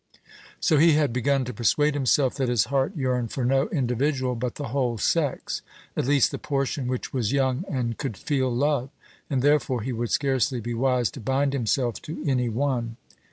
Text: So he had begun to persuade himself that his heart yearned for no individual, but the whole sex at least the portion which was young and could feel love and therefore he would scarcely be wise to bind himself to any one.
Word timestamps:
So 0.59 0.79
he 0.79 0.93
had 0.93 1.13
begun 1.13 1.45
to 1.45 1.53
persuade 1.53 1.93
himself 1.93 2.33
that 2.37 2.49
his 2.49 2.65
heart 2.73 2.95
yearned 2.95 3.31
for 3.31 3.45
no 3.45 3.69
individual, 3.69 4.33
but 4.33 4.55
the 4.55 4.69
whole 4.69 4.97
sex 4.97 5.61
at 5.95 6.07
least 6.07 6.31
the 6.31 6.39
portion 6.39 6.87
which 6.87 7.13
was 7.13 7.31
young 7.31 7.63
and 7.69 7.95
could 7.99 8.17
feel 8.17 8.51
love 8.51 8.89
and 9.29 9.43
therefore 9.43 9.83
he 9.83 9.93
would 9.93 10.09
scarcely 10.09 10.59
be 10.59 10.73
wise 10.73 11.11
to 11.11 11.19
bind 11.21 11.53
himself 11.53 12.01
to 12.01 12.23
any 12.25 12.49
one. 12.49 12.97